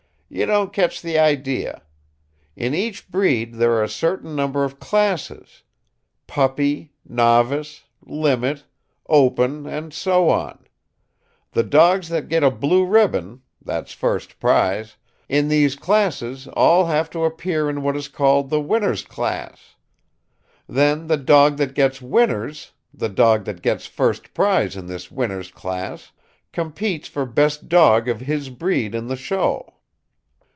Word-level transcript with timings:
"You 0.33 0.45
don't 0.45 0.71
catch 0.71 1.01
the 1.01 1.19
idea. 1.19 1.81
In 2.55 2.73
each 2.73 3.09
breed 3.11 3.55
there 3.55 3.73
are 3.73 3.83
a 3.83 3.89
certain 3.89 4.33
number 4.33 4.63
of 4.63 4.79
classes: 4.79 5.63
'Puppy,' 6.25 6.93
'Novice,' 7.05 7.83
'Limit,' 8.05 8.63
'Open,' 9.09 9.65
and 9.67 9.93
so 9.93 10.29
on. 10.29 10.63
The 11.51 11.63
dogs 11.63 12.07
that 12.07 12.29
get 12.29 12.45
a 12.45 12.49
blue 12.49 12.85
ribbon 12.85 13.41
that's 13.61 13.91
first 13.91 14.39
prize 14.39 14.95
in 15.27 15.49
these 15.49 15.75
classes 15.75 16.47
all 16.53 16.85
have 16.85 17.09
to 17.09 17.25
appear 17.25 17.69
in 17.69 17.81
what 17.81 17.97
is 17.97 18.07
called 18.07 18.49
the 18.49 18.61
'Winners 18.61 19.03
Class.' 19.03 19.75
Then 20.65 21.07
the 21.07 21.17
dog 21.17 21.57
that 21.57 21.73
gets 21.73 22.01
'Winner's' 22.01 22.71
the 22.93 23.09
dog 23.09 23.43
that 23.43 23.61
gets 23.61 23.85
first 23.85 24.33
prize 24.33 24.77
in 24.77 24.85
this 24.87 25.11
'Winners' 25.11 25.51
Class' 25.51 26.13
competes 26.53 27.09
for 27.09 27.25
best 27.25 27.67
dog 27.67 28.07
of 28.07 28.21
his 28.21 28.49
breed 28.49 28.95
in 28.95 29.07
the 29.07 29.17
show. 29.17 29.67